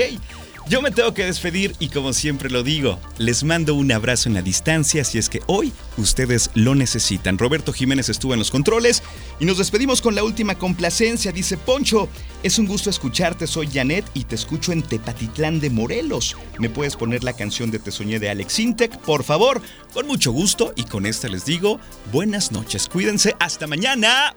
Yo 0.66 0.81
me 0.81 0.90
tengo 0.90 1.12
que 1.12 1.27
despedir 1.27 1.77
y 1.79 1.90
como 1.90 2.14
siempre 2.14 2.48
lo 2.48 2.62
digo, 2.62 2.98
les 3.18 3.44
mando 3.44 3.74
un 3.74 3.92
abrazo 3.92 4.31
en 4.31 4.35
la 4.35 4.40
distancia 4.40 5.05
si 5.05 5.18
es 5.18 5.29
que 5.29 5.42
hoy 5.46 5.74
ustedes 5.98 6.50
lo 6.55 6.74
necesitan. 6.74 7.37
Roberto 7.37 7.70
Jiménez 7.72 8.09
estuvo 8.09 8.33
en 8.33 8.38
los 8.38 8.50
controles 8.50 9.03
y 9.38 9.44
nos 9.44 9.59
despedimos 9.59 10.00
con 10.00 10.14
la 10.14 10.24
última 10.24 10.55
complacencia. 10.55 11.33
Dice 11.33 11.59
Poncho, 11.59 12.09
es 12.42 12.59
un 12.59 12.66
gusto 12.66 12.88
escucharte, 12.88 13.46
soy 13.46 13.68
Janet 13.70 14.07
y 14.14 14.24
te 14.24 14.37
escucho 14.37 14.72
en 14.72 14.83
Tepatitlán 14.83 15.61
de 15.61 15.68
Morelos. 15.68 16.35
¿Me 16.59 16.70
puedes 16.70 16.96
poner 16.96 17.24
la 17.24 17.35
canción 17.35 17.70
de 17.70 17.79
Te 17.79 17.92
Soñé 17.92 18.18
de 18.18 18.31
Alex 18.31 18.59
Intec, 18.59 18.96
por 19.00 19.22
favor? 19.22 19.61
Con 19.92 20.07
mucho 20.07 20.33
gusto 20.33 20.72
y 20.77 20.85
con 20.85 21.05
esta 21.05 21.29
les 21.29 21.44
digo 21.44 21.79
buenas 22.11 22.53
noches, 22.53 22.88
cuídense, 22.88 23.37
hasta 23.38 23.66
mañana. 23.66 24.35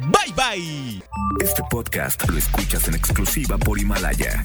Bye 0.00 0.34
bye. 0.34 1.02
Este 1.40 1.62
podcast 1.70 2.28
lo 2.28 2.38
escuchas 2.38 2.88
en 2.88 2.96
exclusiva 2.96 3.56
por 3.56 3.78
Himalaya. 3.78 4.44